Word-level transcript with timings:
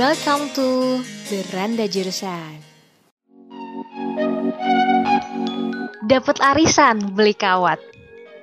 Welcome 0.00 0.48
to 0.56 0.96
Beranda 1.28 1.84
Jurusan. 1.84 2.56
Dapat 6.08 6.40
arisan 6.40 7.12
beli 7.12 7.36
kawat. 7.36 7.76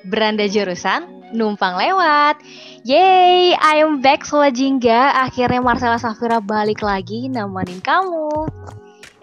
Beranda 0.05 0.45
jurusan 0.45 1.33
numpang 1.33 1.81
lewat. 1.81 2.45
Yay, 2.85 3.57
I 3.57 3.81
am 3.81 4.05
back 4.05 4.21
Sobat 4.21 4.53
Jingga. 4.53 5.17
Akhirnya 5.17 5.57
Marcella 5.57 5.97
Safira 5.97 6.37
balik 6.37 6.85
lagi 6.85 7.25
nemenin 7.25 7.81
kamu. 7.81 8.45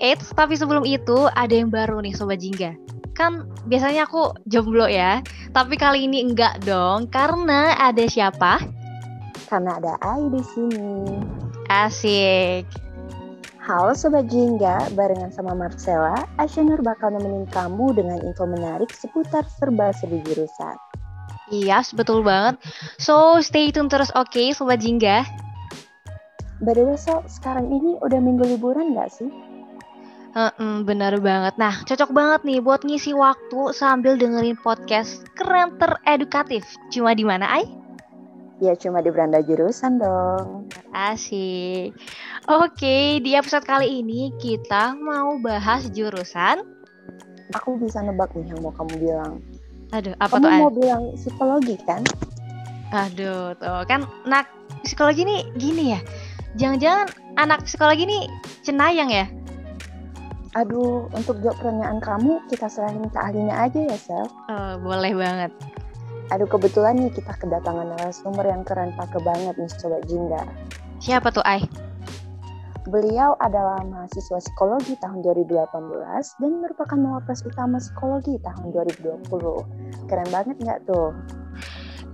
Eits, 0.02 0.34
tapi 0.34 0.58
sebelum 0.58 0.82
itu 0.82 1.30
ada 1.38 1.54
yang 1.54 1.70
baru 1.70 2.02
nih 2.02 2.18
Sobat 2.18 2.42
Jingga. 2.42 2.74
Kan 3.14 3.46
biasanya 3.70 4.10
aku 4.10 4.34
jomblo 4.50 4.90
ya, 4.90 5.22
tapi 5.54 5.78
kali 5.78 6.10
ini 6.10 6.26
enggak 6.26 6.66
dong, 6.66 7.06
karena 7.14 7.78
ada 7.78 8.02
siapa? 8.10 8.58
Karena 9.46 9.78
ada 9.78 9.94
Ai 10.02 10.26
di 10.34 10.42
sini. 10.42 11.43
Asik. 11.74 12.70
Halo 13.58 13.98
Sobat 13.98 14.30
Jingga, 14.30 14.94
barengan 14.94 15.34
sama 15.34 15.58
Marcella, 15.58 16.14
Asyanur 16.38 16.78
bakal 16.86 17.10
nemenin 17.10 17.50
kamu 17.50 17.98
dengan 17.98 18.22
info 18.22 18.46
menarik 18.46 18.94
seputar 18.94 19.42
serba-serbi 19.58 20.22
jurusan. 20.22 20.78
Iya, 21.50 21.82
betul 21.98 22.22
banget. 22.22 22.62
So, 23.02 23.42
stay 23.42 23.74
tune 23.74 23.90
terus 23.90 24.14
oke 24.14 24.30
okay, 24.30 24.54
Sobat 24.54 24.86
Jingga. 24.86 25.26
By 26.62 26.78
the 26.78 26.86
way, 26.86 26.94
so, 26.94 27.26
sekarang 27.26 27.66
ini 27.74 27.98
udah 27.98 28.22
minggu 28.22 28.54
liburan 28.54 28.94
nggak 28.94 29.10
sih? 29.10 29.32
Uh, 30.38 30.82
bener 30.86 31.18
banget. 31.18 31.58
Nah, 31.58 31.82
cocok 31.82 32.10
banget 32.14 32.40
nih 32.46 32.62
buat 32.62 32.86
ngisi 32.86 33.18
waktu 33.18 33.74
sambil 33.74 34.14
dengerin 34.14 34.54
podcast 34.62 35.26
keren 35.34 35.74
teredukatif. 35.82 36.62
Cuma 36.94 37.18
di 37.18 37.26
mana, 37.26 37.50
Ai? 37.50 37.66
Ya 38.62 38.78
cuma 38.78 39.02
di 39.02 39.10
beranda 39.10 39.42
jurusan 39.42 39.98
dong. 39.98 40.70
Asik. 40.94 41.90
Oke, 42.46 43.18
di 43.18 43.34
episode 43.34 43.66
kali 43.66 43.98
ini 43.98 44.30
kita 44.38 44.94
mau 44.94 45.34
bahas 45.42 45.90
jurusan. 45.90 46.62
Aku 47.58 47.74
bisa 47.82 47.98
nebak 47.98 48.30
nih 48.38 48.54
yang 48.54 48.62
mau 48.62 48.70
kamu 48.74 48.94
bilang. 49.02 49.42
Aduh, 49.90 50.14
apa 50.22 50.38
kamu 50.38 50.42
tuh? 50.42 50.50
Kamu 50.50 50.62
mau 50.62 50.72
bilang 50.72 51.02
psikologi 51.18 51.76
kan? 51.82 52.02
Aduh, 52.94 53.58
tuh 53.58 53.82
kan 53.90 54.06
anak 54.26 54.46
psikologi 54.86 55.26
nih 55.26 55.50
gini 55.58 55.98
ya. 55.98 56.00
Jangan-jangan 56.54 57.10
anak 57.34 57.66
psikologi 57.66 58.06
nih 58.06 58.22
cenayang 58.62 59.10
ya? 59.10 59.26
Aduh, 60.54 61.10
untuk 61.10 61.42
jawab 61.42 61.58
pertanyaan 61.58 61.98
kamu, 61.98 62.38
kita 62.46 62.70
serahin 62.70 63.10
ke 63.10 63.18
ahlinya 63.18 63.66
aja 63.66 63.80
ya, 63.90 63.96
Sel. 63.98 64.26
Oh, 64.46 64.72
boleh 64.78 65.10
banget. 65.10 65.50
Aduh 66.34 66.50
kebetulan 66.50 66.98
nih 66.98 67.14
kita 67.14 67.30
kedatangan 67.38 67.94
narasumber 67.94 68.42
yang 68.42 68.66
keren 68.66 68.90
pakai 68.98 69.22
banget 69.22 69.54
nih 69.54 69.70
Sobat 69.70 70.02
Jingga. 70.10 70.42
Siapa 70.98 71.30
tuh 71.30 71.46
Ai? 71.46 71.62
Beliau 72.90 73.38
adalah 73.38 73.86
mahasiswa 73.86 74.42
psikologi 74.42 74.98
tahun 74.98 75.22
2018 75.22 75.62
dan 76.42 76.52
merupakan 76.58 76.98
mawapres 76.98 77.46
utama 77.46 77.78
psikologi 77.78 78.34
tahun 78.42 78.74
2020. 78.74 80.10
Keren 80.10 80.28
banget 80.34 80.58
nggak 80.58 80.82
tuh? 80.90 81.14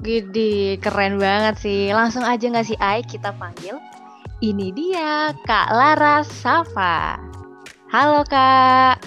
Gede, 0.05 0.77
keren 0.84 1.17
banget 1.17 1.57
sih. 1.57 1.89
Langsung 1.89 2.21
aja 2.21 2.45
nggak 2.45 2.69
sih 2.69 2.77
Ai 2.77 3.01
kita 3.01 3.33
panggil? 3.41 3.81
Ini 4.45 4.69
dia 4.77 5.33
Kak 5.49 5.73
Lara 5.73 6.21
Safa. 6.29 7.17
Halo 7.89 8.21
Kak, 8.29 9.01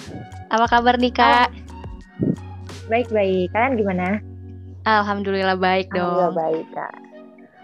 apa 0.50 0.66
kabar 0.66 0.98
nih 0.98 1.14
Kak? 1.14 1.54
Baik-baik, 2.90 3.54
kalian 3.54 3.78
gimana? 3.78 4.33
Alhamdulillah 4.84 5.56
baik 5.56 5.88
dong. 5.96 6.04
Alhamdulillah 6.04 6.36
baik 6.36 6.66
kak. 6.76 6.94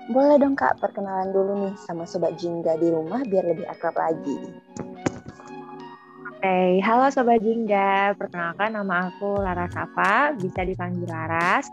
Boleh 0.08 0.36
dong 0.40 0.56
kak 0.56 0.80
perkenalan 0.80 1.28
dulu 1.36 1.52
nih 1.68 1.74
sama 1.84 2.08
sobat 2.08 2.40
Jingga 2.40 2.80
di 2.80 2.88
rumah 2.88 3.20
biar 3.28 3.44
lebih 3.44 3.68
akrab 3.68 3.92
lagi. 3.92 4.40
Oke, 6.32 6.40
okay. 6.40 6.80
halo 6.80 7.12
sobat 7.12 7.44
Jingga. 7.44 8.16
Perkenalkan 8.16 8.72
nama 8.72 9.12
aku 9.12 9.36
Lara 9.36 9.68
Safa, 9.68 10.32
bisa 10.40 10.64
dipanggil 10.64 11.04
Laras. 11.12 11.68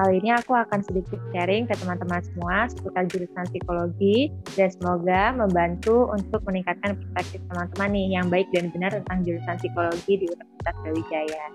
Kali 0.00 0.16
ini 0.16 0.32
aku 0.32 0.56
akan 0.56 0.80
sedikit 0.80 1.20
sharing 1.28 1.68
ke 1.68 1.76
teman-teman 1.76 2.24
semua 2.24 2.64
seputar 2.72 3.04
jurusan 3.12 3.44
psikologi 3.52 4.32
dan 4.56 4.72
semoga 4.72 5.36
membantu 5.36 6.08
untuk 6.08 6.40
meningkatkan 6.48 6.96
perspektif 6.96 7.44
teman-teman 7.52 7.90
nih 7.92 8.06
yang 8.16 8.26
baik 8.32 8.48
dan 8.56 8.72
benar 8.72 8.96
tentang 8.96 9.28
jurusan 9.28 9.60
psikologi 9.60 10.24
di 10.24 10.24
Universitas 10.24 10.74
Brawijaya. 10.80 11.46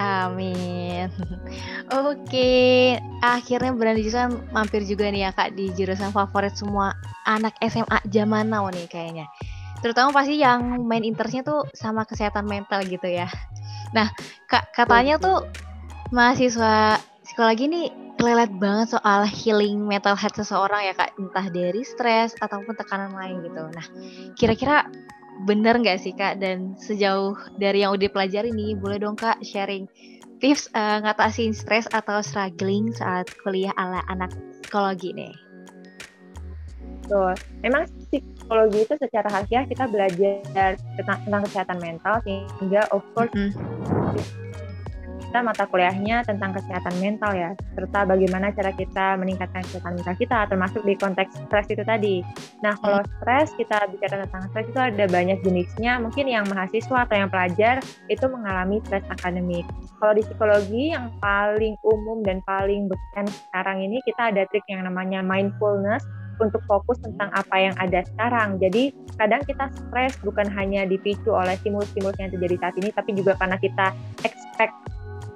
Amin. 0.00 1.12
Oke, 2.08 2.96
akhirnya 3.20 3.76
berani 3.76 4.00
jurusan 4.00 4.48
mampir 4.48 4.88
juga 4.88 5.12
nih 5.12 5.28
ya 5.28 5.30
kak 5.36 5.52
di 5.52 5.68
jurusan 5.76 6.08
favorit 6.08 6.56
semua 6.56 6.96
anak 7.28 7.52
SMA 7.60 8.00
zaman 8.08 8.48
now 8.48 8.64
nih 8.72 8.88
kayaknya. 8.88 9.28
Terutama 9.84 10.16
pasti 10.16 10.40
yang 10.40 10.88
main 10.88 11.04
interestnya 11.04 11.44
tuh 11.44 11.68
sama 11.76 12.08
kesehatan 12.08 12.48
mental 12.48 12.80
gitu 12.88 13.12
ya. 13.12 13.28
Nah, 13.92 14.08
kak 14.48 14.72
katanya 14.72 15.20
tuh 15.20 15.44
mahasiswa 16.08 16.96
psikologi 17.20 17.68
nih 17.68 17.86
lelet 18.20 18.52
banget 18.56 18.96
soal 18.96 19.24
healing 19.28 19.84
mental 19.84 20.16
health 20.16 20.36
seseorang 20.36 20.80
ya 20.88 20.96
kak, 20.96 21.12
entah 21.20 21.46
dari 21.52 21.84
stres 21.84 22.32
ataupun 22.40 22.72
tekanan 22.72 23.12
lain 23.12 23.44
gitu. 23.44 23.68
Nah, 23.68 23.86
kira-kira 24.32 24.88
bener 25.44 25.78
nggak 25.80 26.00
sih 26.00 26.12
kak? 26.16 26.40
Dan 26.40 26.76
sejauh 26.76 27.36
dari 27.56 27.84
yang 27.84 27.96
udah 27.96 28.08
pelajari 28.10 28.50
nih 28.52 28.76
boleh 28.76 28.98
dong 29.00 29.16
kak 29.16 29.40
sharing 29.44 29.88
tips 30.40 30.72
uh, 30.72 31.04
ngatasin 31.04 31.52
stres 31.52 31.84
atau 31.92 32.24
struggling 32.24 32.88
saat 32.96 33.28
kuliah 33.44 33.72
ala 33.76 34.00
anak 34.08 34.32
psikologi 34.64 35.12
nih. 35.12 35.32
Tuh, 37.10 37.34
memang 37.66 37.90
psikologi 38.08 38.86
itu 38.86 38.94
secara 38.96 39.28
harfiah 39.28 39.66
kita 39.66 39.90
belajar 39.90 40.78
tentang, 40.94 41.18
tentang 41.26 41.42
kesehatan 41.48 41.78
mental 41.82 42.14
sehingga 42.22 42.86
of 42.94 43.02
course 43.12 43.34
mm 43.34 43.50
-hmm 43.50 44.49
kita 45.30 45.46
mata 45.46 45.62
kuliahnya 45.70 46.26
tentang 46.26 46.50
kesehatan 46.58 46.90
mental 46.98 47.30
ya, 47.38 47.54
serta 47.78 48.02
bagaimana 48.02 48.50
cara 48.50 48.74
kita 48.74 49.14
meningkatkan 49.14 49.62
kesehatan 49.62 49.94
mental 50.02 50.18
kita, 50.18 50.42
termasuk 50.50 50.82
di 50.82 50.98
konteks 50.98 51.38
stres 51.46 51.70
itu 51.70 51.86
tadi. 51.86 52.18
Nah, 52.66 52.74
kalau 52.82 52.98
hmm. 52.98 53.08
stres, 53.22 53.54
kita 53.54 53.78
bicara 53.94 54.26
tentang 54.26 54.50
stres 54.50 54.66
itu 54.66 54.80
ada 54.82 55.06
banyak 55.06 55.38
jenisnya. 55.46 56.02
Mungkin 56.02 56.26
yang 56.26 56.50
mahasiswa 56.50 57.06
atau 57.06 57.14
yang 57.14 57.30
pelajar 57.30 57.78
itu 58.10 58.26
mengalami 58.26 58.82
stres 58.90 59.06
akademik. 59.06 59.62
Kalau 60.02 60.18
di 60.18 60.26
psikologi 60.26 60.90
yang 60.98 61.14
paling 61.22 61.78
umum 61.86 62.26
dan 62.26 62.42
paling 62.42 62.90
beken 62.90 63.30
sekarang 63.30 63.86
ini 63.86 64.02
kita 64.02 64.34
ada 64.34 64.42
trik 64.50 64.66
yang 64.66 64.82
namanya 64.82 65.22
mindfulness 65.22 66.02
untuk 66.42 66.64
fokus 66.66 66.98
tentang 67.04 67.30
apa 67.36 67.54
yang 67.54 67.76
ada 67.78 68.02
sekarang. 68.02 68.58
Jadi 68.58 68.90
kadang 69.14 69.46
kita 69.46 69.70
stres 69.70 70.18
bukan 70.26 70.50
hanya 70.50 70.88
dipicu 70.88 71.30
oleh 71.30 71.54
stimulus-stimulus 71.62 72.18
yang 72.18 72.34
terjadi 72.34 72.56
saat 72.58 72.74
ini, 72.82 72.90
tapi 72.90 73.14
juga 73.14 73.38
karena 73.38 73.60
kita 73.60 73.94
expect 74.26 74.89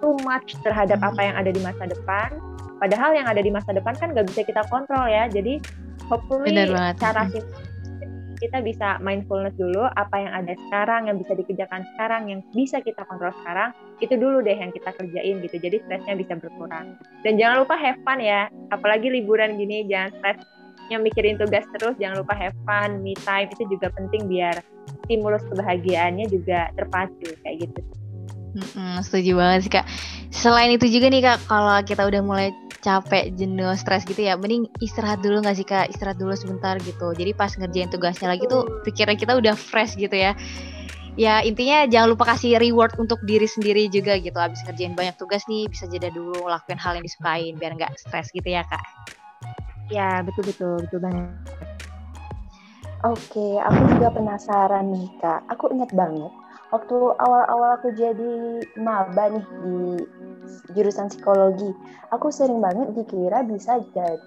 too 0.04 0.12
much 0.28 0.52
terhadap 0.60 1.00
apa 1.00 1.20
yang 1.24 1.34
ada 1.40 1.48
di 1.48 1.60
masa 1.64 1.88
depan. 1.88 2.36
Padahal 2.76 3.16
yang 3.16 3.24
ada 3.24 3.40
di 3.40 3.48
masa 3.48 3.72
depan 3.72 3.96
kan 3.96 4.12
nggak 4.12 4.28
bisa 4.28 4.44
kita 4.44 4.60
kontrol 4.68 5.08
ya. 5.08 5.24
Jadi 5.32 5.56
hopefully 6.12 6.52
cara 7.00 7.24
kita 8.36 8.60
bisa 8.60 9.00
mindfulness 9.00 9.56
dulu. 9.56 9.88
Apa 9.96 10.20
yang 10.20 10.32
ada 10.44 10.52
sekarang 10.68 11.08
yang 11.08 11.16
bisa 11.16 11.32
dikerjakan 11.32 11.88
sekarang 11.96 12.28
yang 12.28 12.44
bisa 12.52 12.84
kita 12.84 13.00
kontrol 13.08 13.32
sekarang 13.40 13.72
itu 14.04 14.12
dulu 14.20 14.44
deh 14.44 14.52
yang 14.52 14.68
kita 14.76 14.92
kerjain 14.92 15.40
gitu. 15.40 15.56
Jadi 15.56 15.80
stresnya 15.88 16.14
bisa 16.20 16.36
berkurang. 16.36 17.00
Dan 17.24 17.40
jangan 17.40 17.64
lupa 17.64 17.80
have 17.80 17.96
fun 18.04 18.20
ya. 18.20 18.52
Apalagi 18.68 19.08
liburan 19.08 19.56
gini 19.56 19.88
jangan 19.88 20.12
stres 20.20 20.44
yang 20.92 21.00
mikirin 21.00 21.40
tugas 21.40 21.64
terus. 21.80 21.96
Jangan 21.96 22.20
lupa 22.20 22.36
have 22.36 22.58
fun 22.68 23.00
me 23.00 23.16
time. 23.24 23.48
Itu 23.48 23.64
juga 23.72 23.88
penting 23.96 24.28
biar 24.28 24.60
stimulus 25.08 25.40
kebahagiaannya 25.48 26.28
juga 26.28 26.68
terpacu 26.76 27.32
kayak 27.40 27.64
gitu 27.64 28.03
Mm-mm, 28.54 29.02
setuju 29.02 29.34
banget 29.34 29.60
sih 29.66 29.72
kak. 29.74 29.86
Selain 30.30 30.70
itu 30.70 30.86
juga 30.86 31.10
nih 31.10 31.22
kak, 31.26 31.38
kalau 31.50 31.74
kita 31.82 32.06
udah 32.06 32.22
mulai 32.22 32.48
capek, 32.86 33.34
jenuh, 33.34 33.74
stres 33.74 34.06
gitu 34.06 34.22
ya, 34.22 34.38
mending 34.38 34.70
istirahat 34.78 35.18
dulu 35.18 35.42
nggak 35.42 35.56
sih 35.58 35.66
kak? 35.66 35.90
Istirahat 35.90 36.22
dulu 36.22 36.38
sebentar 36.38 36.78
gitu. 36.78 37.10
Jadi 37.18 37.34
pas 37.34 37.50
ngerjain 37.50 37.90
tugasnya 37.90 38.30
lagi 38.30 38.46
tuh 38.46 38.62
pikiran 38.86 39.18
kita 39.18 39.34
udah 39.34 39.58
fresh 39.58 39.98
gitu 39.98 40.14
ya. 40.14 40.38
Ya 41.14 41.42
intinya 41.46 41.86
jangan 41.86 42.14
lupa 42.14 42.34
kasih 42.34 42.58
reward 42.58 42.94
untuk 42.98 43.18
diri 43.26 43.46
sendiri 43.50 43.90
juga 43.90 44.18
gitu. 44.22 44.34
Abis 44.38 44.62
ngerjain 44.66 44.94
banyak 44.94 45.18
tugas 45.18 45.42
nih, 45.50 45.66
bisa 45.66 45.90
jeda 45.90 46.14
dulu 46.14 46.46
lakuin 46.46 46.78
hal 46.78 46.94
yang 46.94 47.06
disukain 47.06 47.54
biar 47.58 47.74
nggak 47.74 47.90
stres 47.98 48.30
gitu 48.30 48.46
ya 48.46 48.62
kak. 48.66 48.82
Ya 49.90 50.22
betul 50.22 50.46
betul 50.46 50.74
betul 50.86 51.00
banget. 51.02 51.26
Oke, 53.04 53.46
aku 53.60 53.80
juga 53.98 54.08
penasaran 54.14 54.94
nih 54.94 55.10
kak. 55.18 55.42
Aku 55.50 55.70
ingat 55.74 55.90
banget 55.90 56.43
waktu 56.74 56.96
awal-awal 57.22 57.78
aku 57.78 57.94
jadi 57.94 58.58
maba 58.82 59.30
nih 59.30 59.46
di 59.62 59.78
jurusan 60.74 61.06
psikologi, 61.06 61.70
aku 62.10 62.34
sering 62.34 62.58
banget 62.58 62.90
dikira 62.98 63.46
bisa 63.46 63.78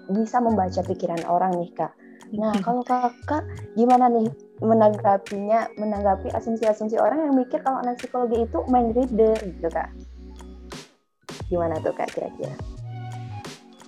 bisa 0.08 0.40
membaca 0.40 0.80
pikiran 0.80 1.20
orang 1.28 1.52
nih 1.60 1.70
kak. 1.76 1.92
Nah 2.32 2.56
kalau 2.64 2.80
kakak 2.84 3.44
gimana 3.76 4.08
nih 4.08 4.32
menanggapinya, 4.64 5.68
menanggapi 5.76 6.32
asumsi-asumsi 6.32 6.96
orang 6.96 7.28
yang 7.28 7.36
mikir 7.36 7.60
kalau 7.60 7.84
anak 7.84 8.00
psikologi 8.00 8.48
itu 8.48 8.58
main 8.72 8.96
reader 8.96 9.36
gitu 9.44 9.68
kak? 9.68 9.92
Gimana 11.52 11.76
tuh 11.84 11.92
kak 11.92 12.08
kira-kira? 12.16 12.56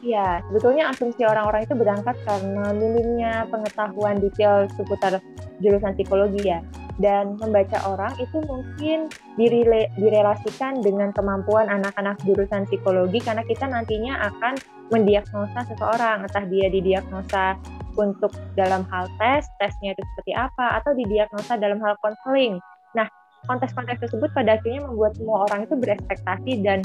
Ya, 0.01 0.41
sebetulnya 0.49 0.89
asumsi 0.89 1.29
orang-orang 1.29 1.69
itu 1.69 1.77
berangkat 1.77 2.17
karena 2.25 2.73
minimnya 2.73 3.45
pengetahuan 3.53 4.17
detail 4.17 4.65
seputar 4.73 5.21
jurusan 5.61 5.93
psikologi 5.93 6.49
ya. 6.49 6.65
Dan 7.01 7.41
membaca 7.41 7.81
orang 7.89 8.13
itu 8.21 8.45
mungkin 8.45 9.09
direle, 9.41 9.89
direlasikan 9.97 10.85
dengan 10.85 11.17
kemampuan 11.17 11.73
anak-anak 11.73 12.21
jurusan 12.29 12.69
psikologi 12.69 13.25
karena 13.25 13.41
kita 13.49 13.65
nantinya 13.65 14.21
akan 14.29 14.61
mendiagnosa 14.93 15.65
seseorang, 15.65 16.29
entah 16.29 16.45
dia 16.45 16.69
didiagnosa 16.69 17.57
untuk 17.97 18.37
dalam 18.53 18.85
hal 18.93 19.09
tes, 19.17 19.49
tesnya 19.57 19.97
itu 19.97 20.03
seperti 20.13 20.33
apa, 20.37 20.83
atau 20.83 20.93
didiagnosa 20.93 21.57
dalam 21.57 21.81
hal 21.81 21.97
konseling. 22.05 22.61
Nah, 22.93 23.09
konteks-konteks 23.49 24.05
tersebut 24.05 24.31
pada 24.37 24.61
akhirnya 24.61 24.85
membuat 24.85 25.17
semua 25.17 25.49
orang 25.49 25.65
itu 25.65 25.75
berekspektasi 25.79 26.53
dan 26.61 26.85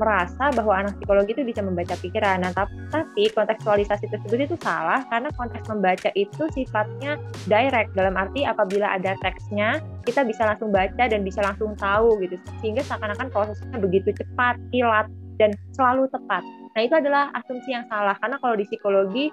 merasa 0.00 0.48
bahwa 0.52 0.72
anak 0.84 0.96
psikologi 0.96 1.36
itu 1.36 1.44
bisa 1.44 1.60
membaca 1.60 1.94
pikiran. 2.00 2.40
Nah, 2.40 2.52
tapi 2.54 3.28
kontekstualisasi 3.32 4.08
tersebut 4.08 4.38
itu 4.48 4.56
salah 4.60 5.04
karena 5.12 5.28
konteks 5.36 5.68
membaca 5.68 6.08
itu 6.16 6.44
sifatnya 6.56 7.20
direct 7.44 7.92
dalam 7.92 8.16
arti 8.16 8.48
apabila 8.48 8.88
ada 8.96 9.12
teksnya 9.20 9.80
kita 10.08 10.24
bisa 10.24 10.48
langsung 10.48 10.72
baca 10.72 11.04
dan 11.08 11.20
bisa 11.20 11.44
langsung 11.44 11.76
tahu 11.76 12.16
gitu. 12.24 12.40
Sehingga 12.64 12.82
seakan-akan 12.86 13.28
prosesnya 13.28 13.76
begitu 13.76 14.16
cepat, 14.16 14.56
kilat 14.72 15.06
dan 15.36 15.52
selalu 15.76 16.08
tepat. 16.08 16.44
Nah, 16.72 16.80
itu 16.80 16.94
adalah 16.96 17.28
asumsi 17.36 17.76
yang 17.76 17.84
salah. 17.88 18.16
Karena 18.16 18.40
kalau 18.40 18.56
di 18.56 18.64
psikologi 18.64 19.28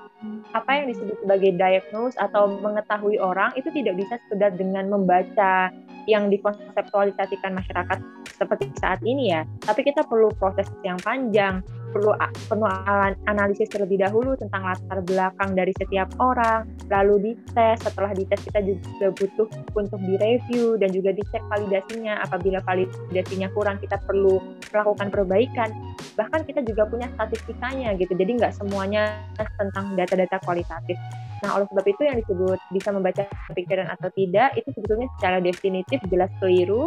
apa 0.52 0.84
yang 0.84 0.92
disebut 0.92 1.24
sebagai 1.24 1.56
diagnose 1.56 2.20
atau 2.20 2.52
mengetahui 2.60 3.16
orang 3.20 3.56
itu 3.56 3.72
tidak 3.72 3.96
bisa 3.96 4.20
sekedar 4.28 4.52
dengan 4.60 4.92
membaca 4.92 5.72
yang 6.10 6.28
dikonseptualisasikan 6.34 7.54
masyarakat 7.54 7.98
seperti 8.34 8.72
saat 8.82 8.98
ini 9.06 9.30
ya, 9.30 9.46
tapi 9.62 9.86
kita 9.86 10.02
perlu 10.10 10.34
proses 10.42 10.66
yang 10.82 10.98
panjang, 11.06 11.62
perlu 11.90 12.12
perlu 12.48 12.66
analisis 13.28 13.70
terlebih 13.70 14.02
dahulu 14.02 14.34
tentang 14.38 14.66
latar 14.66 15.00
belakang 15.06 15.54
dari 15.54 15.74
setiap 15.78 16.10
orang, 16.22 16.70
lalu 16.90 17.34
dites. 17.34 17.82
Setelah 17.82 18.12
dites 18.14 18.40
kita 18.46 18.60
juga 18.62 19.08
butuh 19.14 19.48
untuk 19.78 20.00
direview 20.04 20.78
dan 20.78 20.90
juga 20.94 21.14
dicek 21.14 21.42
validasinya. 21.50 22.22
Apabila 22.26 22.60
validasinya 22.66 23.50
kurang, 23.54 23.78
kita 23.82 23.98
perlu 24.06 24.42
melakukan 24.72 25.08
perbaikan. 25.10 25.70
Bahkan 26.18 26.46
kita 26.46 26.62
juga 26.66 26.86
punya 26.90 27.08
statistikanya 27.16 27.96
gitu. 27.98 28.14
Jadi 28.14 28.40
nggak 28.40 28.54
semuanya 28.58 29.24
tentang 29.58 29.94
data-data 29.98 30.38
kualitatif. 30.44 30.98
Nah, 31.40 31.56
oleh 31.56 31.68
sebab 31.72 31.86
itu 31.88 32.02
yang 32.04 32.18
disebut 32.20 32.60
bisa 32.76 32.90
membaca 32.92 33.24
pikiran 33.56 33.88
atau 33.88 34.12
tidak 34.12 34.54
itu 34.60 34.70
sebetulnya 34.76 35.08
secara 35.18 35.38
definitif 35.40 36.00
jelas 36.12 36.32
keliru 36.44 36.86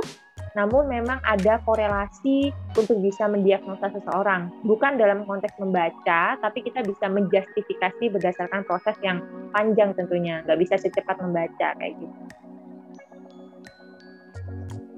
namun 0.53 0.85
memang 0.85 1.17
ada 1.25 1.65
korelasi 1.65 2.53
untuk 2.77 3.01
bisa 3.01 3.25
mendiagnosa 3.25 3.89
seseorang. 3.89 4.53
Bukan 4.69 5.01
dalam 5.01 5.25
konteks 5.25 5.57
membaca, 5.57 6.37
tapi 6.37 6.61
kita 6.61 6.85
bisa 6.85 7.09
menjustifikasi 7.09 8.13
berdasarkan 8.13 8.61
proses 8.69 8.97
yang 9.01 9.25
panjang 9.57 9.97
tentunya. 9.97 10.45
Nggak 10.45 10.61
bisa 10.61 10.75
secepat 10.77 11.17
membaca 11.25 11.73
kayak 11.81 11.97
gitu. 11.97 12.17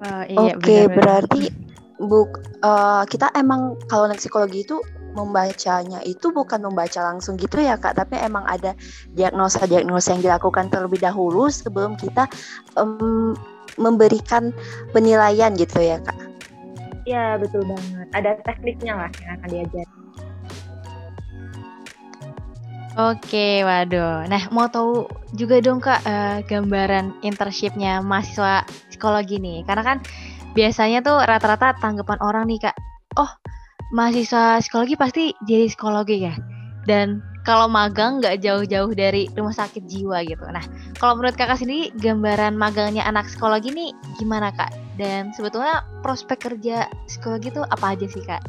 Uh, 0.05 0.25
iya, 0.27 0.53
Oke, 0.59 0.59
okay, 0.59 0.83
berarti 0.91 1.43
buk 2.03 2.43
uh, 2.67 3.06
kita 3.06 3.31
emang 3.39 3.79
kalau 3.87 4.11
naik 4.11 4.19
psikologi 4.19 4.67
itu 4.67 4.83
membacanya 5.14 6.02
itu 6.02 6.34
bukan 6.34 6.61
membaca 6.61 7.00
langsung 7.00 7.38
gitu 7.38 7.62
ya 7.62 7.78
kak, 7.78 7.94
tapi 7.94 8.19
emang 8.19 8.43
ada 8.44 8.75
diagnosa-diagnosa 9.14 10.19
yang 10.19 10.22
dilakukan 10.26 10.69
terlebih 10.69 10.99
dahulu 11.00 11.46
sebelum 11.49 11.94
kita 11.94 12.26
um, 12.75 13.38
memberikan 13.78 14.50
penilaian 14.90 15.55
gitu 15.55 15.78
ya 15.78 16.02
kak? 16.02 16.19
Iya 17.06 17.38
betul 17.38 17.62
banget. 17.64 18.06
Ada 18.12 18.31
tekniknya 18.43 19.06
lah 19.06 19.11
yang 19.22 19.31
akan 19.38 19.49
diajar. 19.49 19.87
Oke, 22.94 23.67
waduh. 23.67 24.22
Nah, 24.31 24.46
mau 24.55 24.70
tahu 24.70 25.10
juga 25.34 25.58
dong 25.58 25.82
kak 25.82 25.99
uh, 26.06 26.38
gambaran 26.46 27.26
internshipnya 27.26 27.99
mahasiswa 27.99 28.62
psikologi 28.87 29.43
nih, 29.43 29.67
karena 29.67 29.82
kan 29.82 29.99
biasanya 30.55 31.02
tuh 31.02 31.19
rata-rata 31.19 31.75
tanggapan 31.82 32.22
orang 32.22 32.46
nih 32.46 32.70
kak, 32.70 32.78
oh 33.19 33.26
mahasiswa 33.92 34.62
psikologi 34.64 34.94
pasti 34.96 35.25
jadi 35.44 35.69
psikologi 35.69 36.25
ya, 36.25 36.34
dan 36.88 37.20
kalau 37.44 37.69
magang 37.69 38.25
nggak 38.25 38.40
jauh-jauh 38.40 38.96
dari 38.96 39.28
rumah 39.36 39.52
sakit 39.52 39.84
jiwa 39.84 40.25
gitu. 40.25 40.48
Nah, 40.48 40.64
kalau 40.96 41.20
menurut 41.20 41.36
kakak 41.36 41.60
sendiri 41.60 41.92
gambaran 42.00 42.56
magangnya 42.56 43.04
anak 43.04 43.28
psikologi 43.28 43.69
ini 43.69 43.92
gimana 44.16 44.48
kak? 44.56 44.72
Dan 44.96 45.34
sebetulnya 45.36 45.84
prospek 46.00 46.40
kerja 46.40 46.88
psikologi 47.04 47.52
itu 47.52 47.60
apa 47.69 47.92
aja 47.92 48.06
sih 48.08 48.25
kak? 48.25 48.40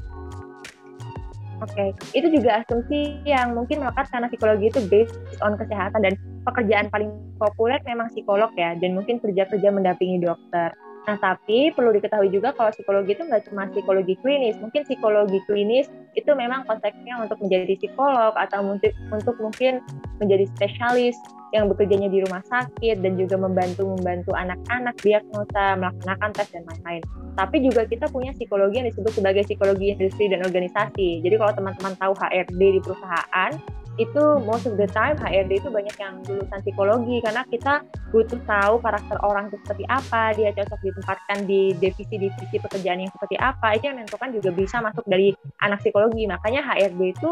Oke, 1.63 1.71
okay. 1.71 1.89
itu 2.11 2.39
juga 2.39 2.63
asumsi 2.63 3.19
yang 3.23 3.55
mungkin 3.55 3.79
melekat 3.79 4.11
karena 4.11 4.27
psikologi 4.27 4.71
itu 4.71 4.79
based 4.91 5.15
on 5.39 5.55
kesehatan 5.55 6.03
dan 6.03 6.13
pekerjaan 6.43 6.91
paling 6.91 7.11
populer 7.39 7.79
memang 7.87 8.11
psikolog 8.11 8.51
ya, 8.55 8.75
dan 8.79 8.95
mungkin 8.95 9.23
kerja-kerja 9.23 9.71
mendampingi 9.71 10.23
dokter. 10.23 10.71
Nah, 11.05 11.17
tapi 11.21 11.69
perlu 11.69 11.93
diketahui 11.93 12.33
juga 12.33 12.49
kalau 12.57 12.73
psikologi 12.73 13.13
itu 13.13 13.23
nggak 13.29 13.45
cuma 13.49 13.69
psikologi 13.69 14.17
klinis. 14.25 14.57
Mungkin 14.57 14.89
psikologi 14.89 15.39
klinis 15.45 15.85
itu 16.17 16.31
memang 16.33 16.65
konteksnya 16.65 17.21
untuk 17.21 17.37
menjadi 17.45 17.77
psikolog 17.77 18.33
atau 18.33 18.65
untuk, 18.65 18.93
untuk 19.13 19.37
mungkin 19.37 19.85
menjadi 20.17 20.49
spesialis 20.57 21.13
yang 21.53 21.69
bekerjanya 21.69 22.09
di 22.09 22.19
rumah 22.25 22.41
sakit 22.49 22.99
dan 23.05 23.15
juga 23.15 23.37
membantu-membantu 23.37 24.33
anak-anak 24.33 24.97
diagnosa, 25.05 25.77
melaksanakan 25.77 26.29
tes 26.33 26.49
dan 26.51 26.63
lain-lain. 26.67 27.01
Tapi 27.37 27.57
juga 27.63 27.85
kita 27.85 28.09
punya 28.09 28.33
psikologi 28.33 28.81
yang 28.81 28.87
disebut 28.89 29.13
sebagai 29.13 29.45
psikologi 29.45 29.93
industri 29.93 30.25
dan 30.27 30.41
organisasi. 30.41 31.21
Jadi 31.21 31.35
kalau 31.37 31.53
teman-teman 31.53 31.93
tahu 32.01 32.13
HRD 32.17 32.59
di 32.59 32.79
perusahaan, 32.81 33.51
itu 33.95 34.23
most 34.43 34.67
of 34.67 34.75
the 34.75 34.87
time 34.91 35.15
HRD 35.15 35.63
itu 35.63 35.69
banyak 35.71 35.95
yang 35.95 36.19
lulusan 36.27 36.59
psikologi 36.59 37.23
karena 37.23 37.47
kita 37.47 37.83
butuh 38.11 38.39
tahu 38.43 38.83
karakter 38.83 39.17
orang 39.23 39.47
itu 39.47 39.57
seperti 39.63 39.83
apa, 39.87 40.35
dia 40.35 40.51
cocok 40.51 40.79
ditempatkan 40.83 41.37
di 41.47 41.71
divisi-divisi 41.79 42.59
pekerjaan 42.59 43.07
yang 43.07 43.11
seperti 43.11 43.35
apa, 43.39 43.75
itu 43.79 43.87
yang 43.87 43.95
menentukan 43.99 44.29
juga 44.35 44.49
bisa 44.51 44.83
masuk 44.83 45.03
dari 45.07 45.31
anak 45.63 45.79
psikologi. 45.79 46.27
Makanya 46.27 46.61
HRD 46.75 47.01
itu 47.15 47.31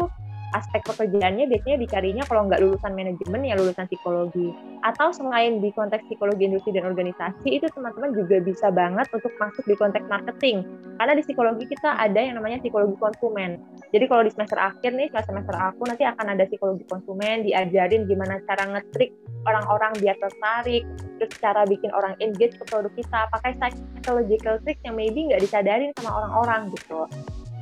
aspek 0.54 0.80
pekerjaannya 0.86 1.50
biasanya 1.50 1.78
dicarinya 1.82 2.24
kalau 2.30 2.46
nggak 2.46 2.62
lulusan 2.62 2.94
manajemen 2.94 3.42
ya 3.42 3.58
lulusan 3.58 3.90
psikologi. 3.90 4.54
Atau 4.86 5.10
selain 5.10 5.58
di 5.58 5.74
konteks 5.74 6.06
psikologi 6.06 6.46
industri 6.46 6.72
dan 6.78 6.86
organisasi 6.86 7.58
itu 7.58 7.66
teman-teman 7.74 8.14
juga 8.14 8.38
bisa 8.40 8.70
banget 8.70 9.10
untuk 9.10 9.34
masuk 9.42 9.64
di 9.66 9.74
konteks 9.74 10.06
marketing. 10.06 10.62
Karena 10.96 11.12
di 11.18 11.22
psikologi 11.26 11.64
kita 11.66 11.98
ada 11.98 12.20
yang 12.22 12.38
namanya 12.38 12.62
psikologi 12.62 12.94
konsumen. 12.96 13.58
Jadi 13.90 14.04
kalau 14.06 14.22
di 14.22 14.30
semester 14.30 14.58
akhir 14.58 14.90
nih, 14.94 15.10
semester 15.10 15.54
aku 15.58 15.82
nanti 15.90 16.06
akan 16.06 16.26
ada 16.38 16.44
psikologi 16.46 16.86
konsumen, 16.86 17.42
diajarin 17.42 18.06
gimana 18.06 18.38
cara 18.46 18.70
ngetrik 18.70 19.10
orang-orang 19.44 19.92
biar 20.00 20.16
tertarik, 20.16 20.82
terus 21.20 21.32
cara 21.42 21.66
bikin 21.68 21.92
orang 21.92 22.16
engage 22.22 22.56
ke 22.56 22.64
produk 22.70 22.92
kita, 22.96 23.28
pakai 23.28 23.52
psychological 23.60 24.56
tricks 24.64 24.82
yang 24.86 24.96
maybe 24.96 25.28
nggak 25.28 25.42
disadarin 25.42 25.92
sama 26.00 26.16
orang-orang 26.16 26.72
gitu 26.72 27.04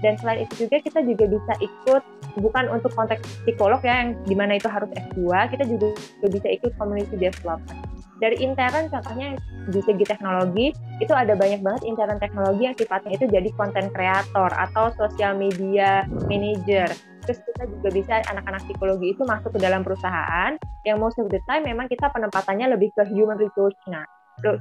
dan 0.02 0.18
selain 0.18 0.44
itu 0.44 0.66
juga 0.66 0.76
kita 0.82 1.00
juga 1.06 1.24
bisa 1.30 1.52
ikut 1.62 2.02
bukan 2.42 2.64
untuk 2.74 2.90
konteks 2.92 3.22
psikolog 3.46 3.78
ya 3.86 4.02
yang 4.02 4.10
di 4.26 4.34
mana 4.34 4.58
itu 4.58 4.66
harus 4.66 4.90
S2 4.92 5.30
kita 5.54 5.64
juga 5.64 5.94
bisa 6.28 6.48
ikut 6.50 6.72
community 6.76 7.14
development. 7.16 7.80
Dari 8.22 8.38
intern 8.38 8.86
contohnya 8.86 9.34
di 9.70 9.80
segi 9.82 10.04
teknologi 10.06 10.70
itu 11.02 11.10
ada 11.10 11.34
banyak 11.34 11.62
banget 11.62 11.82
intern 11.86 12.22
teknologi 12.22 12.62
yang 12.70 12.76
sifatnya 12.78 13.18
itu 13.18 13.26
jadi 13.30 13.48
konten 13.58 13.90
kreator 13.90 14.50
atau 14.54 14.94
sosial 14.94 15.34
media 15.34 16.06
manager. 16.30 16.86
Terus 17.22 17.38
kita 17.46 17.62
juga 17.70 17.88
bisa 17.94 18.14
anak-anak 18.30 18.62
psikologi 18.66 19.14
itu 19.14 19.22
masuk 19.26 19.54
ke 19.54 19.58
dalam 19.62 19.86
perusahaan 19.86 20.54
yang 20.86 20.98
most 20.98 21.18
of 21.18 21.30
the 21.30 21.38
time 21.46 21.62
memang 21.66 21.86
kita 21.86 22.10
penempatannya 22.10 22.74
lebih 22.74 22.90
ke 22.94 23.06
human 23.10 23.38
resource 23.38 23.78
nah 23.86 24.02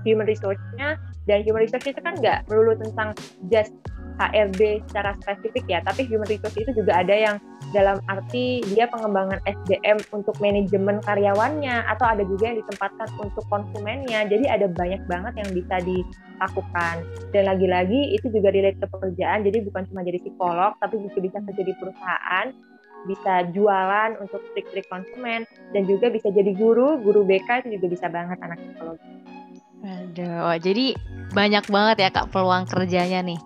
human 0.06 0.28
resource-nya 0.28 1.00
dan 1.26 1.42
human 1.42 1.64
resource 1.64 1.88
itu 1.90 2.02
kan 2.04 2.14
nggak 2.20 2.46
melulu 2.52 2.78
tentang 2.78 3.16
just 3.50 3.74
HRD 4.20 4.84
secara 4.90 5.16
spesifik 5.24 5.64
ya, 5.68 5.80
tapi 5.84 6.08
human 6.08 6.28
resource 6.28 6.58
itu 6.58 6.72
juga 6.76 7.00
ada 7.00 7.16
yang 7.16 7.36
dalam 7.72 8.04
arti 8.12 8.60
dia 8.74 8.90
pengembangan 8.92 9.40
SDM 9.48 10.04
untuk 10.12 10.36
manajemen 10.44 11.00
karyawannya 11.06 11.88
atau 11.88 12.06
ada 12.10 12.24
juga 12.28 12.52
yang 12.52 12.58
ditempatkan 12.66 13.10
untuk 13.22 13.46
konsumennya. 13.48 14.28
Jadi 14.28 14.46
ada 14.50 14.68
banyak 14.68 15.02
banget 15.08 15.34
yang 15.40 15.50
bisa 15.56 15.76
dilakukan. 15.86 16.96
Dan 17.32 17.44
lagi-lagi 17.48 18.18
itu 18.18 18.28
juga 18.28 18.52
relate 18.52 18.80
ke 18.82 18.88
pekerjaan, 18.92 19.48
jadi 19.48 19.58
bukan 19.64 19.88
cuma 19.88 20.02
jadi 20.04 20.20
psikolog, 20.20 20.76
tapi 20.82 21.00
juga 21.00 21.18
bisa 21.24 21.38
kerja 21.48 21.64
di 21.64 21.74
perusahaan, 21.80 22.48
bisa 23.08 23.34
jualan 23.56 24.12
untuk 24.22 24.42
trik-trik 24.54 24.86
konsumen, 24.92 25.48
dan 25.74 25.84
juga 25.90 26.12
bisa 26.12 26.30
jadi 26.30 26.52
guru, 26.54 27.00
guru 27.02 27.26
BK 27.26 27.66
itu 27.66 27.80
juga 27.80 27.88
bisa 27.98 28.08
banget 28.12 28.38
anak 28.44 28.60
psikologi. 28.62 29.10
Aduh, 29.82 30.62
jadi 30.62 30.94
banyak 31.34 31.66
banget 31.72 31.98
ya 32.06 32.10
kak 32.14 32.30
peluang 32.30 32.70
kerjanya 32.70 33.26
nih. 33.26 33.40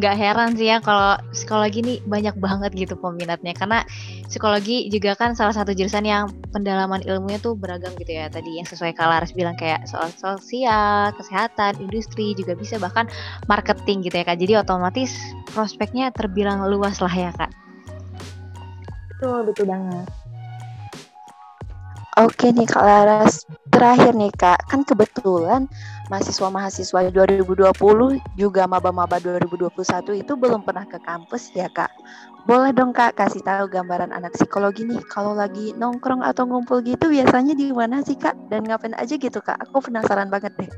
Gak 0.00 0.16
heran 0.16 0.56
sih 0.56 0.72
ya 0.72 0.80
kalau 0.80 1.20
psikologi 1.36 1.84
ini 1.84 1.94
banyak 2.08 2.32
banget 2.40 2.72
gitu 2.72 2.94
peminatnya. 2.96 3.52
Karena 3.52 3.84
psikologi 4.24 4.88
juga 4.88 5.12
kan 5.18 5.36
salah 5.36 5.52
satu 5.52 5.76
jurusan 5.76 6.08
yang 6.08 6.32
pendalaman 6.48 7.04
ilmunya 7.04 7.36
tuh 7.44 7.58
beragam 7.60 7.92
gitu 8.00 8.08
ya. 8.08 8.32
Tadi 8.32 8.62
yang 8.62 8.64
sesuai 8.64 8.96
Kalaris 8.96 9.36
bilang 9.36 9.52
kayak 9.58 9.84
soal 9.84 10.08
sosial, 10.16 11.12
kesehatan, 11.12 11.76
industri 11.82 12.32
juga 12.32 12.56
bisa 12.56 12.80
bahkan 12.80 13.04
marketing 13.44 14.06
gitu 14.08 14.16
ya 14.16 14.24
kak. 14.24 14.40
Jadi 14.40 14.52
otomatis 14.56 15.12
prospeknya 15.52 16.08
terbilang 16.14 16.64
luas 16.72 17.04
lah 17.04 17.12
ya 17.12 17.36
kak. 17.36 17.52
Betul, 19.12 19.44
betul 19.44 19.66
banget. 19.68 20.08
Oke 22.20 22.52
nih 22.52 22.68
Kak 22.68 22.84
Laras, 22.84 23.48
terakhir 23.72 24.12
nih 24.12 24.30
Kak, 24.36 24.68
kan 24.68 24.84
kebetulan 24.84 25.64
mahasiswa-mahasiswa 26.12 27.08
2020 27.08 27.72
juga 28.36 28.68
maba-maba 28.68 29.16
2021 29.16 30.20
itu 30.20 30.32
belum 30.36 30.60
pernah 30.62 30.84
ke 30.84 31.00
kampus 31.00 31.48
ya 31.56 31.72
Kak. 31.72 31.88
Boleh 32.44 32.76
dong 32.76 32.92
Kak 32.92 33.16
kasih 33.16 33.40
tahu 33.40 33.72
gambaran 33.72 34.12
anak 34.12 34.36
psikologi 34.36 34.84
nih 34.84 35.00
kalau 35.08 35.32
lagi 35.32 35.72
nongkrong 35.80 36.20
atau 36.20 36.44
ngumpul 36.44 36.84
gitu 36.84 37.08
biasanya 37.08 37.56
di 37.56 37.72
mana 37.72 38.04
sih 38.04 38.14
Kak 38.14 38.52
dan 38.52 38.68
ngapain 38.68 38.92
aja 38.94 39.16
gitu 39.16 39.40
Kak? 39.40 39.56
Aku 39.64 39.80
penasaran 39.80 40.28
banget 40.28 40.52
deh. 40.60 40.70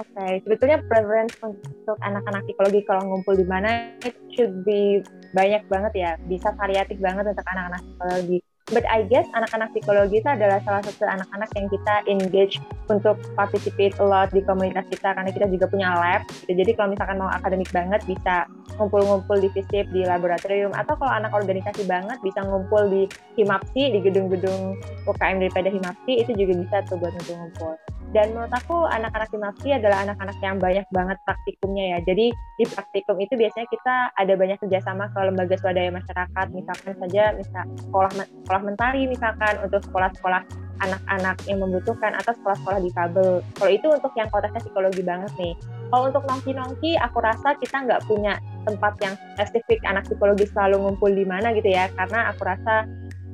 Oke, 0.00 0.16
okay. 0.16 0.40
sebetulnya 0.42 0.80
preference 0.88 1.36
untuk 1.44 1.98
anak-anak 2.00 2.48
psikologi 2.48 2.80
kalau 2.88 3.04
ngumpul 3.04 3.36
di 3.36 3.44
mana 3.44 3.92
it 4.00 4.16
should 4.32 4.64
be 4.64 5.04
banyak 5.36 5.60
banget 5.68 5.92
ya, 5.92 6.10
bisa 6.24 6.56
variatif 6.56 6.96
banget 7.04 7.28
untuk 7.28 7.44
anak-anak 7.44 7.84
psikologi 7.84 8.40
but 8.70 8.86
I 8.86 9.06
guess 9.06 9.26
anak-anak 9.34 9.74
psikologi 9.74 10.22
itu 10.22 10.28
adalah 10.30 10.62
salah 10.62 10.82
satu 10.86 11.04
anak-anak 11.06 11.50
yang 11.58 11.66
kita 11.70 11.94
engage 12.06 12.54
untuk 12.90 13.18
participate 13.34 13.94
a 13.98 14.04
lot 14.06 14.30
di 14.30 14.42
komunitas 14.42 14.86
kita 14.90 15.14
karena 15.14 15.30
kita 15.30 15.46
juga 15.50 15.66
punya 15.70 15.94
lab 15.94 16.22
gitu. 16.46 16.54
jadi 16.54 16.70
kalau 16.78 16.88
misalkan 16.94 17.18
mau 17.18 17.30
akademik 17.30 17.70
banget 17.70 18.00
bisa 18.06 18.46
ngumpul-ngumpul 18.78 19.36
di 19.38 19.48
FISIP 19.52 19.90
di 19.92 20.06
laboratorium 20.06 20.72
atau 20.74 20.94
kalau 20.96 21.12
anak 21.12 21.34
organisasi 21.34 21.84
banget 21.86 22.16
bisa 22.22 22.40
ngumpul 22.46 22.86
di 22.88 23.04
Himapsi 23.38 23.92
di 23.94 23.98
gedung-gedung 24.00 24.78
UKM 25.06 25.36
daripada 25.42 25.68
Himapsi 25.68 26.22
itu 26.22 26.32
juga 26.34 26.52
bisa 26.56 26.76
tuh 26.86 26.96
buat 26.98 27.12
ngumpul-ngumpul 27.14 27.74
dan 28.10 28.34
menurut 28.34 28.50
aku 28.50 28.86
anak-anak 28.90 29.30
Himapsi 29.30 29.68
adalah 29.70 30.02
anak-anak 30.02 30.38
yang 30.42 30.58
banyak 30.58 30.86
banget 30.90 31.18
praktikumnya 31.22 31.84
ya 31.96 31.98
jadi 32.02 32.26
di 32.34 32.64
praktikum 32.66 33.16
itu 33.22 33.38
biasanya 33.38 33.66
kita 33.70 33.94
ada 34.18 34.32
banyak 34.34 34.58
kerjasama 34.58 35.08
ke 35.14 35.20
lembaga 35.22 35.54
swadaya 35.62 35.90
masyarakat 35.94 36.46
misalkan 36.50 36.94
saja 36.98 37.22
misal 37.38 37.62
sekolah 37.78 38.10
sekolah 38.18 38.62
mentari 38.66 39.06
misalkan 39.06 39.54
untuk 39.62 39.80
sekolah-sekolah 39.86 40.42
anak-anak 40.80 41.36
yang 41.44 41.60
membutuhkan 41.60 42.16
atau 42.16 42.32
sekolah-sekolah 42.40 42.80
difabel. 42.80 43.44
Kalau 43.60 43.70
itu 43.72 43.86
untuk 43.92 44.12
yang 44.16 44.28
konteksnya 44.32 44.64
psikologi 44.64 45.02
banget 45.04 45.32
nih. 45.36 45.54
Kalau 45.92 46.08
untuk 46.08 46.24
nongki-nongki, 46.24 46.96
aku 46.96 47.18
rasa 47.20 47.52
kita 47.60 47.84
nggak 47.84 48.00
punya 48.08 48.40
tempat 48.64 48.96
yang 49.04 49.14
spesifik 49.36 49.82
anak 49.84 50.08
psikologi 50.08 50.48
selalu 50.48 50.80
ngumpul 50.80 51.10
di 51.12 51.28
mana 51.28 51.52
gitu 51.52 51.68
ya, 51.68 51.92
karena 51.92 52.32
aku 52.32 52.42
rasa 52.46 52.88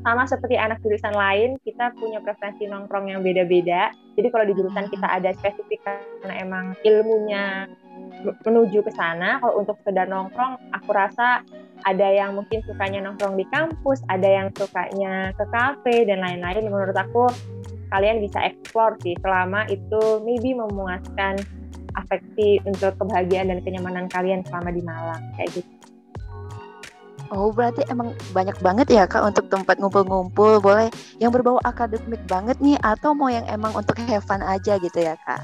sama 0.07 0.23
seperti 0.23 0.55
anak 0.55 0.79
jurusan 0.87 1.11
lain, 1.11 1.59
kita 1.67 1.91
punya 1.99 2.23
preferensi 2.23 2.71
nongkrong 2.71 3.11
yang 3.11 3.27
beda-beda. 3.27 3.91
Jadi 4.15 4.31
kalau 4.31 4.47
di 4.47 4.55
jurusan 4.55 4.87
kita 4.87 5.03
ada 5.03 5.35
spesifik 5.35 5.83
karena 5.83 6.35
emang 6.47 6.79
ilmunya 6.87 7.67
menuju 8.47 8.87
ke 8.87 8.95
sana. 8.95 9.43
Kalau 9.43 9.67
untuk 9.67 9.75
sekedar 9.83 10.07
nongkrong, 10.07 10.63
aku 10.71 10.91
rasa 10.95 11.43
ada 11.83 12.07
yang 12.07 12.39
mungkin 12.39 12.63
sukanya 12.71 13.03
nongkrong 13.03 13.35
di 13.35 13.51
kampus, 13.51 13.99
ada 14.07 14.31
yang 14.31 14.49
sukanya 14.55 15.35
ke 15.35 15.45
kafe 15.51 16.07
dan 16.07 16.23
lain-lain. 16.23 16.71
Menurut 16.71 16.95
aku 16.95 17.27
kalian 17.91 18.23
bisa 18.23 18.39
explore 18.47 18.95
sih 19.03 19.19
selama 19.19 19.67
itu 19.67 20.23
maybe 20.23 20.55
memuaskan 20.55 21.35
afeksi 21.99 22.63
untuk 22.63 22.95
kebahagiaan 23.03 23.51
dan 23.51 23.59
kenyamanan 23.67 24.07
kalian 24.07 24.47
selama 24.47 24.71
di 24.71 24.87
Malang 24.87 25.23
kayak 25.35 25.51
gitu. 25.51 25.76
Oh 27.35 27.51
berarti 27.51 27.83
emang 27.91 28.15
banyak 28.31 28.55
banget 28.63 28.87
ya 28.93 29.05
kak 29.11 29.25
untuk 29.27 29.51
tempat 29.51 29.83
ngumpul-ngumpul 29.83 30.63
boleh 30.63 30.93
yang 31.19 31.35
berbau 31.35 31.59
akademik 31.67 32.23
banget 32.31 32.55
nih 32.63 32.79
atau 32.87 33.17
mau 33.19 33.27
yang 33.27 33.43
emang 33.51 33.75
untuk 33.75 33.99
have 34.07 34.23
fun 34.23 34.43
aja 34.43 34.79
gitu 34.79 34.99
ya 34.99 35.19
kak? 35.27 35.43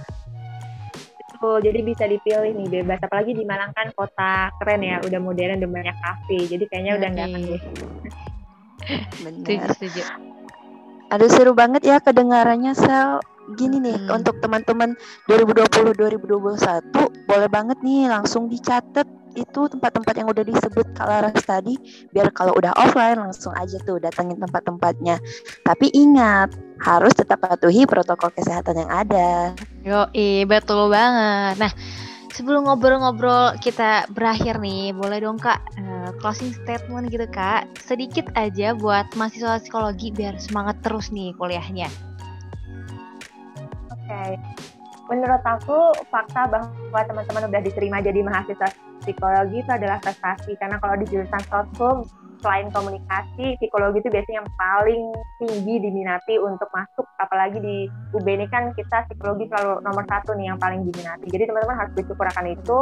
Betul, 1.42 1.58
jadi 1.58 1.82
bisa 1.82 2.04
dipilih 2.06 2.54
nih 2.54 2.68
bebas. 2.70 3.02
Apalagi 3.02 3.34
di 3.34 3.42
Malang 3.42 3.74
kan 3.74 3.90
kota 3.98 4.54
keren 4.62 4.78
ya, 4.78 5.02
udah 5.02 5.18
modern 5.18 5.58
dan 5.58 5.70
banyak 5.74 5.96
kafe. 5.98 6.38
Jadi 6.46 6.70
kayaknya 6.70 7.02
udah 7.02 7.08
nggak 7.10 7.26
akan 7.26 7.42
Benar. 9.26 9.74
Aduh 11.10 11.26
seru 11.26 11.52
banget 11.52 11.82
ya 11.82 11.98
kedengarannya 11.98 12.78
Sel. 12.78 13.18
Gini 13.58 13.82
nih 13.82 14.06
hmm. 14.06 14.16
untuk 14.22 14.38
teman-teman 14.38 14.94
2020 15.26 15.98
2021 15.98 17.26
boleh 17.26 17.48
banget 17.50 17.78
nih 17.82 18.06
langsung 18.06 18.46
dicatat 18.46 19.04
itu 19.34 19.60
tempat-tempat 19.68 20.14
yang 20.16 20.28
udah 20.28 20.44
disebut 20.44 20.86
Kak 20.96 21.06
Laras 21.08 21.40
tadi 21.44 21.74
biar 22.10 22.32
kalau 22.34 22.52
udah 22.56 22.72
offline 22.76 23.18
langsung 23.18 23.52
aja 23.56 23.78
tuh 23.82 23.98
datengin 23.98 24.38
tempat-tempatnya. 24.40 25.18
Tapi 25.64 25.90
ingat 25.94 26.52
harus 26.82 27.14
tetap 27.14 27.42
patuhi 27.42 27.86
protokol 27.86 28.30
kesehatan 28.34 28.86
yang 28.86 28.90
ada. 28.90 29.54
Yo, 29.82 30.08
betul 30.46 30.90
banget. 30.90 31.54
Nah, 31.58 31.72
sebelum 32.34 32.66
ngobrol-ngobrol 32.66 33.58
kita 33.62 34.06
berakhir 34.12 34.58
nih, 34.58 34.92
boleh 34.92 35.22
dong 35.22 35.38
Kak 35.38 35.60
uh, 35.78 36.10
closing 36.20 36.52
statement 36.52 37.08
gitu 37.08 37.24
Kak, 37.30 37.68
sedikit 37.82 38.28
aja 38.34 38.74
buat 38.74 39.10
mahasiswa 39.14 39.62
psikologi 39.62 40.10
biar 40.10 40.36
semangat 40.38 40.80
terus 40.82 41.08
nih 41.14 41.32
kuliahnya. 41.38 41.88
Oke. 43.88 44.06
Okay 44.08 44.36
menurut 45.12 45.44
aku 45.44 45.92
fakta 46.08 46.48
bahwa 46.48 47.00
teman-teman 47.04 47.52
udah 47.52 47.60
diterima 47.60 48.00
jadi 48.00 48.24
mahasiswa 48.24 48.72
psikologi 49.02 49.61
itu 49.61 49.71
adalah 49.71 49.99
prestasi. 49.99 50.54
Karena 50.56 50.78
kalau 50.78 50.97
di 50.97 51.06
jurusan 51.11 51.42
sosum 51.50 52.06
selain 52.42 52.68
komunikasi 52.75 53.54
psikologi 53.62 54.02
itu 54.02 54.11
biasanya 54.11 54.42
yang 54.42 54.50
paling 54.59 55.02
tinggi 55.38 55.75
diminati 55.78 56.35
untuk 56.42 56.66
masuk. 56.75 57.06
Apalagi 57.23 57.62
di 57.62 57.87
UB 58.14 58.26
ini 58.26 58.50
kan 58.50 58.75
kita 58.75 59.06
psikologi 59.06 59.47
selalu 59.47 59.82
nomor 59.87 60.04
satu 60.11 60.35
nih 60.35 60.50
yang 60.50 60.59
paling 60.59 60.82
diminati. 60.82 61.30
Jadi 61.30 61.47
teman-teman 61.47 61.78
harus 61.78 61.92
bersyukur 61.94 62.26
akan 62.26 62.47
itu 62.50 62.78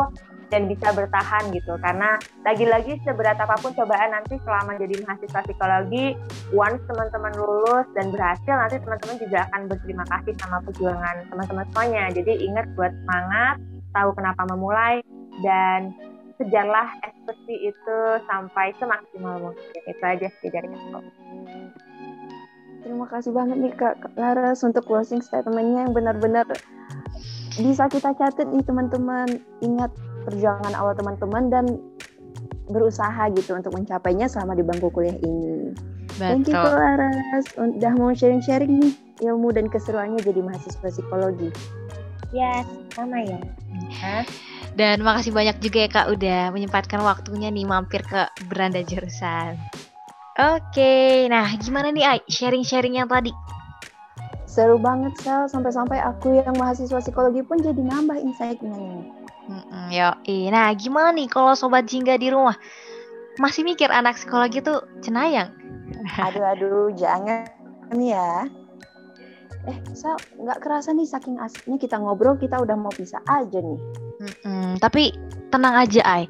dan 0.51 0.67
bisa 0.67 0.89
bertahan 0.91 1.53
gitu. 1.53 1.77
Karena 1.79 2.17
lagi-lagi 2.43 2.99
seberat 3.05 3.39
apa 3.39 3.55
pun 3.61 3.77
cobaan 3.77 4.11
nanti 4.17 4.41
selama 4.43 4.81
jadi 4.81 4.97
mahasiswa 5.05 5.41
psikologi 5.47 6.17
once 6.57 6.83
teman-teman 6.89 7.33
lulus 7.39 7.87
dan 7.95 8.11
berhasil 8.11 8.55
nanti 8.57 8.81
teman-teman 8.83 9.17
juga 9.21 9.39
akan 9.53 9.61
berterima 9.71 10.05
kasih 10.09 10.33
sama 10.41 10.59
perjuangan 10.65 11.17
teman-teman 11.31 11.65
semuanya. 11.71 12.05
Jadi 12.11 12.33
ingat 12.49 12.67
buat 12.75 12.91
semangat 13.05 13.57
tahu 13.95 14.11
kenapa 14.17 14.43
memulai 14.51 15.05
dan 15.45 15.95
kejarlah 16.41 16.89
ekspresi 17.05 17.69
itu 17.69 17.99
sampai 18.25 18.73
semaksimal 18.81 19.53
mungkin 19.53 19.81
itu 19.85 20.05
aja 20.05 20.29
sih 20.41 20.49
dari 20.49 20.73
aku 20.73 21.05
Terima 22.81 23.05
kasih 23.05 23.37
banget 23.37 23.61
nih 23.61 23.75
Kak 23.77 24.17
Laras 24.17 24.65
untuk 24.65 24.89
closing 24.89 25.21
statementnya 25.21 25.85
yang 25.85 25.93
benar-benar 25.93 26.49
bisa 27.61 27.85
kita 27.93 28.17
catat 28.17 28.49
nih 28.49 28.65
teman-teman. 28.65 29.29
Ingat 29.61 29.93
perjuangan 30.25 30.73
awal 30.73 30.97
teman-teman 30.97 31.53
dan 31.53 31.65
berusaha 32.73 33.29
gitu 33.37 33.53
untuk 33.53 33.77
mencapainya 33.77 34.33
selama 34.33 34.57
di 34.57 34.65
bangku 34.65 34.89
kuliah 34.97 35.19
ini. 35.21 35.77
Betul. 36.17 36.25
Thank 36.25 36.49
you 36.49 36.57
Laras 36.57 37.47
udah 37.61 37.93
mau 38.01 38.17
sharing-sharing 38.17 38.81
nih 38.81 38.93
ilmu 39.29 39.53
dan 39.53 39.69
keseruannya 39.69 40.25
jadi 40.25 40.41
mahasiswa 40.41 40.89
psikologi. 40.89 41.53
Ya, 42.33 42.65
sama 42.97 43.21
ya. 43.27 43.41
Dan 44.75 45.03
makasih 45.03 45.35
banyak 45.35 45.59
juga 45.59 45.79
ya 45.83 45.91
Kak 45.91 46.07
udah 46.15 46.41
menyempatkan 46.55 47.03
waktunya 47.03 47.51
nih 47.51 47.67
mampir 47.67 48.07
ke 48.07 48.31
beranda 48.49 48.81
jurusan. 48.87 49.59
Oke, 50.41 51.27
nah 51.29 51.51
gimana 51.59 51.91
nih 51.91 52.05
Ai 52.07 52.21
sharing-sharing 52.31 52.97
yang 52.97 53.11
tadi? 53.11 53.35
Seru 54.51 54.83
banget 54.83 55.15
Sel, 55.23 55.47
sampai-sampai 55.47 56.03
aku 56.03 56.43
yang 56.43 56.59
mahasiswa 56.59 56.99
psikologi 56.99 57.45
pun 57.47 57.63
jadi 57.63 57.79
nambah 57.79 58.19
insight-nya 58.19 58.75
nih. 58.75 59.05
Mm-mm, 59.51 59.87
yo, 59.91 60.11
nah 60.51 60.71
gimana 60.75 61.11
nih 61.11 61.27
kalau 61.27 61.59
sobat 61.59 61.87
jingga 61.87 62.15
di 62.15 62.31
rumah 62.31 62.55
masih 63.39 63.67
mikir 63.67 63.91
anak 63.91 64.19
psikologi 64.19 64.63
tuh 64.63 64.87
cenayang? 65.03 65.55
Aduh 66.19 66.45
aduh, 66.47 66.91
jangan 66.99 67.47
ya. 67.99 68.47
Eh, 69.71 69.79
Sal, 69.95 70.19
nggak 70.41 70.59
kerasa 70.63 70.95
nih 70.97 71.07
saking 71.07 71.37
asiknya 71.39 71.77
kita 71.79 72.01
ngobrol, 72.01 72.35
kita 72.35 72.59
udah 72.59 72.75
mau 72.75 72.91
pisah 72.91 73.23
aja 73.31 73.61
nih. 73.63 74.10
Mm-mm, 74.21 74.77
tapi 74.77 75.17
tenang 75.49 75.81
aja, 75.81 76.05
Ay. 76.05 76.29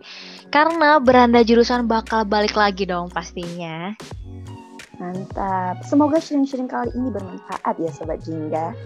Karena 0.55 1.03
beranda 1.03 1.43
jurusan 1.43 1.91
bakal 1.91 2.23
balik 2.23 2.55
lagi 2.55 2.87
dong 2.87 3.11
pastinya. 3.11 3.95
Mantap. 4.99 5.83
Semoga 5.83 6.21
sharing-sharing 6.21 6.71
kali 6.71 6.93
ini 6.93 7.09
bermanfaat 7.11 7.75
ya 7.81 7.91
Sobat 7.91 8.21
Jingga. 8.23 8.77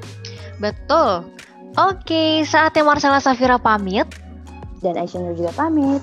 Betul. 0.62 1.26
Oke, 1.75 2.46
saatnya 2.46 2.87
Marcella 2.87 3.18
Safira 3.18 3.58
pamit. 3.58 4.06
Dan 4.78 4.94
Aisyah 4.94 5.34
juga 5.34 5.50
pamit. 5.56 6.00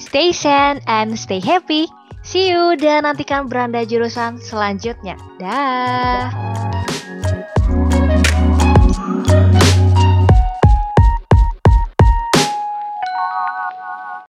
Stay 0.00 0.32
sane 0.32 0.80
and 0.88 1.18
stay 1.20 1.42
happy. 1.42 1.84
See 2.24 2.50
you 2.50 2.74
dan 2.80 3.04
nantikan 3.06 3.46
beranda 3.46 3.84
jurusan 3.84 4.40
selanjutnya. 4.40 5.14
Dah. 5.38 6.32
Da. 6.32 6.75